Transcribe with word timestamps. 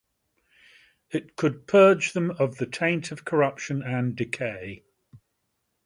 It 1.11 1.35
could 1.35 1.67
purge 1.67 2.13
them 2.13 2.31
of 2.39 2.57
the 2.57 2.65
taint 2.65 3.11
of 3.11 3.23
corruption 3.23 3.83
and 3.83 4.15
decay. 4.15 4.81